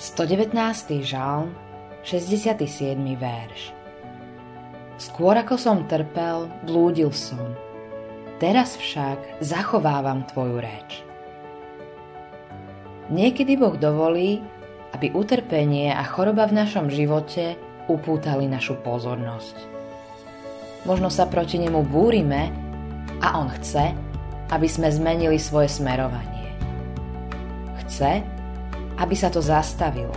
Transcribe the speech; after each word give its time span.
119. 0.00 1.04
žalm, 1.04 1.52
67. 2.08 2.64
verš. 3.20 3.76
Skôr 4.96 5.36
ako 5.36 5.60
som 5.60 5.84
trpel, 5.84 6.48
blúdil 6.64 7.12
som. 7.12 7.52
Teraz 8.40 8.80
však 8.80 9.44
zachovávam 9.44 10.24
tvoju 10.24 10.56
reč. 10.56 11.04
Niekedy 13.12 13.60
Boh 13.60 13.76
dovolí, 13.76 14.40
aby 14.96 15.12
utrpenie 15.12 15.92
a 15.92 16.00
choroba 16.08 16.48
v 16.48 16.64
našom 16.64 16.88
živote 16.88 17.60
upútali 17.84 18.48
našu 18.48 18.80
pozornosť. 18.80 19.68
Možno 20.88 21.12
sa 21.12 21.28
proti 21.28 21.60
nemu 21.60 21.84
búrime 21.84 22.48
a 23.20 23.36
on 23.36 23.52
chce, 23.52 23.92
aby 24.48 24.64
sme 24.64 24.88
zmenili 24.88 25.36
svoje 25.36 25.68
smerovanie. 25.68 26.56
Chce, 27.84 28.39
aby 29.00 29.14
sa 29.16 29.32
to 29.32 29.40
zastavilo. 29.40 30.12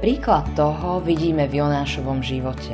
Príklad 0.00 0.48
toho 0.56 1.04
vidíme 1.04 1.44
v 1.44 1.60
Jonášovom 1.60 2.24
živote. 2.24 2.72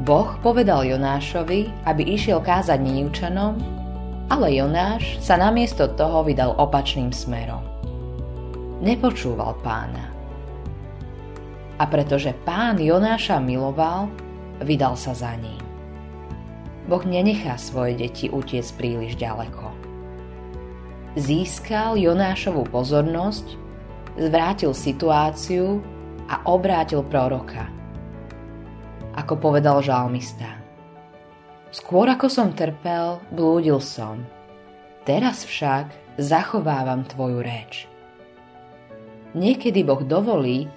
Boh 0.00 0.40
povedal 0.40 0.88
Jonášovi, 0.88 1.84
aby 1.84 2.02
išiel 2.16 2.40
kázať 2.40 2.80
Níniučanom, 2.80 3.60
ale 4.32 4.56
Jonáš 4.56 5.20
sa 5.20 5.36
namiesto 5.36 5.84
toho 5.92 6.24
vydal 6.24 6.56
opačným 6.56 7.12
smerom. 7.12 7.60
Nepočúval 8.80 9.60
pána. 9.60 10.08
A 11.76 11.84
pretože 11.84 12.32
pán 12.46 12.80
Jonáša 12.80 13.36
miloval, 13.36 14.08
vydal 14.64 14.96
sa 14.96 15.12
za 15.12 15.36
ním. 15.36 15.60
Boh 16.88 17.04
nenechá 17.04 17.60
svoje 17.60 18.00
deti 18.00 18.32
utiec 18.32 18.64
príliš 18.80 19.20
ďaleko 19.20 19.87
získal 21.18 21.98
Jonášovú 21.98 22.64
pozornosť, 22.70 23.58
zvrátil 24.14 24.70
situáciu 24.70 25.82
a 26.30 26.46
obrátil 26.46 27.02
proroka. 27.02 27.66
Ako 29.18 29.34
povedal 29.34 29.82
žalmista. 29.82 30.62
Skôr 31.74 32.08
ako 32.08 32.30
som 32.30 32.54
trpel, 32.54 33.18
blúdil 33.34 33.82
som. 33.82 34.22
Teraz 35.02 35.42
však 35.44 36.16
zachovávam 36.16 37.04
tvoju 37.04 37.42
reč. 37.42 37.90
Niekedy 39.36 39.84
Boh 39.84 40.00
dovolí, 40.00 40.70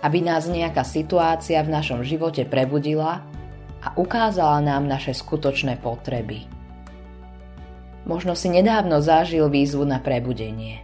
aby 0.00 0.22
nás 0.22 0.46
nejaká 0.46 0.86
situácia 0.86 1.60
v 1.60 1.74
našom 1.74 2.06
živote 2.06 2.46
prebudila 2.46 3.20
a 3.82 3.88
ukázala 3.98 4.62
nám 4.62 4.86
naše 4.86 5.12
skutočné 5.12 5.82
potreby. 5.82 6.57
Možno 8.08 8.32
si 8.32 8.48
nedávno 8.48 9.04
zažil 9.04 9.52
výzvu 9.52 9.84
na 9.84 10.00
prebudenie. 10.00 10.80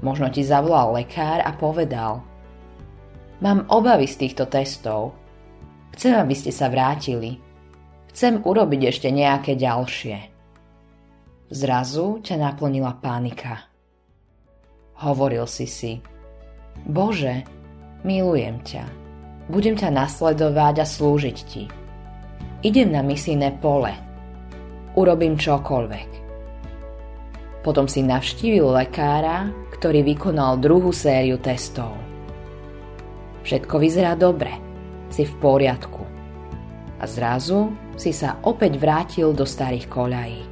Možno 0.00 0.32
ti 0.32 0.40
zavolal 0.40 0.96
lekár 0.96 1.44
a 1.44 1.52
povedal 1.52 2.24
Mám 3.44 3.68
obavy 3.68 4.08
z 4.08 4.24
týchto 4.24 4.48
testov. 4.48 5.12
Chcem, 5.92 6.16
aby 6.16 6.32
ste 6.32 6.48
sa 6.48 6.72
vrátili. 6.72 7.36
Chcem 8.08 8.40
urobiť 8.40 8.80
ešte 8.88 9.12
nejaké 9.12 9.52
ďalšie. 9.52 10.16
Zrazu 11.52 12.24
ťa 12.24 12.40
naplnila 12.40 12.96
panika. 12.96 13.68
Hovoril 15.04 15.44
si 15.44 15.68
si 15.68 15.92
Bože, 16.88 17.44
milujem 18.00 18.64
ťa. 18.64 18.84
Budem 19.52 19.76
ťa 19.76 19.92
nasledovať 19.92 20.74
a 20.80 20.86
slúžiť 20.88 21.38
ti. 21.44 21.68
Idem 22.64 22.96
na 22.96 23.04
misijné 23.04 23.60
pole– 23.60 23.92
urobím 24.94 25.38
čokoľvek. 25.38 26.10
Potom 27.64 27.88
si 27.88 28.04
navštívil 28.04 28.64
lekára, 28.64 29.48
ktorý 29.74 30.04
vykonal 30.04 30.60
druhú 30.60 30.92
sériu 30.92 31.40
testov. 31.40 31.96
Všetko 33.44 33.74
vyzerá 33.76 34.16
dobre, 34.16 34.52
si 35.12 35.28
v 35.28 35.34
poriadku. 35.40 36.04
A 37.00 37.04
zrazu 37.04 37.72
si 37.94 38.12
sa 38.16 38.40
opäť 38.44 38.80
vrátil 38.80 39.36
do 39.36 39.44
starých 39.44 39.86
koľají. 39.92 40.42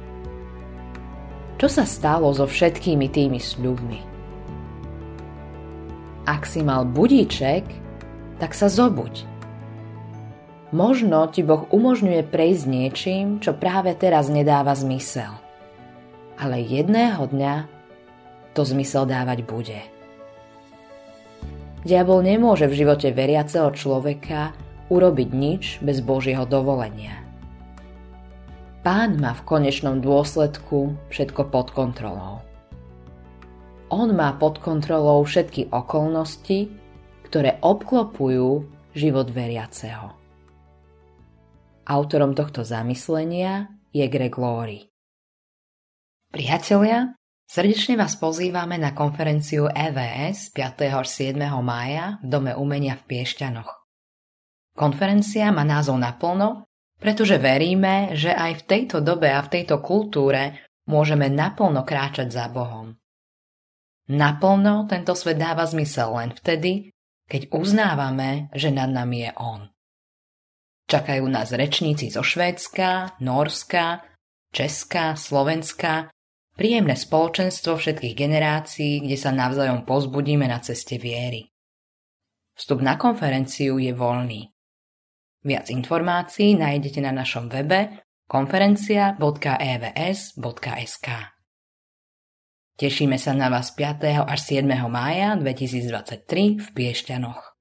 Čo 1.57 1.67
sa 1.69 1.83
stalo 1.87 2.29
so 2.35 2.45
všetkými 2.45 3.07
tými 3.09 3.39
sľubmi? 3.39 4.01
Ak 6.23 6.47
si 6.47 6.63
mal 6.63 6.87
budíček, 6.87 7.63
tak 8.39 8.55
sa 8.55 8.67
zobuď 8.67 9.32
Možno 10.73 11.29
ti 11.29 11.45
Boh 11.45 11.69
umožňuje 11.69 12.25
prejsť 12.33 12.65
niečím, 12.65 13.37
čo 13.37 13.53
práve 13.53 13.93
teraz 13.93 14.25
nedáva 14.25 14.73
zmysel. 14.73 15.29
Ale 16.41 16.65
jedného 16.65 17.29
dňa 17.29 17.69
to 18.57 18.65
zmysel 18.65 19.05
dávať 19.05 19.45
bude. 19.45 19.79
Diabol 21.85 22.25
nemôže 22.25 22.65
v 22.65 22.73
živote 22.73 23.13
veriaceho 23.13 23.69
človeka 23.69 24.57
urobiť 24.89 25.29
nič 25.29 25.63
bez 25.85 26.01
Božieho 26.01 26.49
dovolenia. 26.49 27.21
Pán 28.81 29.21
má 29.21 29.37
v 29.37 29.45
konečnom 29.45 30.01
dôsledku 30.01 30.97
všetko 31.13 31.53
pod 31.53 31.69
kontrolou. 31.69 32.41
On 33.93 34.09
má 34.09 34.33
pod 34.41 34.57
kontrolou 34.57 35.21
všetky 35.21 35.69
okolnosti, 35.69 36.65
ktoré 37.29 37.61
obklopujú 37.61 38.65
život 38.97 39.29
veriaceho. 39.29 40.22
Autorom 41.83 42.31
tohto 42.31 42.63
zamyslenia 42.63 43.67
je 43.91 44.07
Greg 44.07 44.39
Laurie. 44.39 44.87
Priatelia, 46.31 47.11
srdečne 47.43 47.99
vás 47.99 48.15
pozývame 48.15 48.79
na 48.79 48.95
konferenciu 48.95 49.67
EVS 49.67 50.55
5. 50.55 50.79
až 50.79 51.07
7. 51.11 51.35
mája 51.59 52.23
v 52.23 52.25
Dome 52.31 52.55
umenia 52.55 52.95
v 52.95 53.03
Piešťanoch. 53.03 53.67
Konferencia 54.79 55.51
má 55.51 55.67
názov 55.67 55.99
naplno, 55.99 56.63
pretože 57.03 57.35
veríme, 57.35 58.15
že 58.15 58.31
aj 58.31 58.63
v 58.63 58.63
tejto 58.63 59.03
dobe 59.03 59.27
a 59.27 59.43
v 59.43 59.51
tejto 59.59 59.83
kultúre 59.83 60.63
môžeme 60.87 61.27
naplno 61.27 61.83
kráčať 61.83 62.31
za 62.31 62.47
Bohom. 62.47 62.95
Naplno 64.07 64.87
tento 64.87 65.19
svet 65.19 65.35
dáva 65.35 65.67
zmysel 65.67 66.15
len 66.15 66.31
vtedy, 66.31 66.95
keď 67.27 67.51
uznávame, 67.51 68.47
že 68.55 68.71
nad 68.71 68.87
nami 68.87 69.27
je 69.27 69.31
On. 69.35 69.72
Čakajú 70.93 71.25
nás 71.25 71.49
rečníci 71.49 72.13
zo 72.13 72.21
Švédska, 72.21 73.17
Norska, 73.17 74.05
Česka, 74.53 75.17
Slovenska, 75.17 76.13
príjemné 76.53 76.93
spoločenstvo 76.93 77.81
všetkých 77.81 78.13
generácií, 78.13 79.01
kde 79.01 79.17
sa 79.17 79.33
navzájom 79.33 79.89
pozbudíme 79.89 80.45
na 80.45 80.61
ceste 80.61 81.01
viery. 81.01 81.49
Vstup 82.53 82.85
na 82.85 83.01
konferenciu 83.01 83.81
je 83.81 83.89
voľný. 83.89 84.53
Viac 85.41 85.73
informácií 85.73 86.53
nájdete 86.61 87.01
na 87.01 87.09
našom 87.09 87.49
webe 87.49 88.05
konferencia.evs.sk. 88.29 91.07
Tešíme 92.77 93.17
sa 93.17 93.33
na 93.33 93.49
vás 93.49 93.73
5. 93.73 94.29
až 94.29 94.39
7. 94.45 94.69
mája 94.93 95.41
2023 95.41 96.61
v 96.61 96.67
Piešťanoch. 96.69 97.52